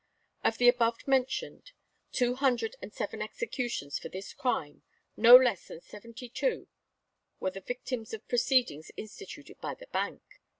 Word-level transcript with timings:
Of 0.43 0.57
the 0.57 0.67
above 0.67 1.07
mentioned 1.07 1.73
two 2.11 2.33
hundred 2.33 2.75
and 2.81 2.91
seven 2.91 3.21
executions 3.21 3.99
for 3.99 4.09
this 4.09 4.33
crime, 4.33 4.81
no 5.15 5.35
less 5.37 5.67
than 5.67 5.79
seventy 5.81 6.27
two 6.27 6.67
were 7.39 7.51
the 7.51 7.61
victims 7.61 8.11
of 8.11 8.27
proceedings 8.27 8.89
instituted 8.97 9.61
by 9.61 9.75
the 9.75 9.85
Bank. 9.93 10.23